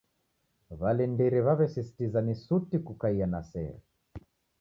W'alindiri 0.79 1.39
w'aw'esisitiza 1.45 2.19
ni 2.23 2.35
suti 2.43 2.77
kukaiya 2.85 3.27
na 3.33 3.41
sere. 3.51 3.79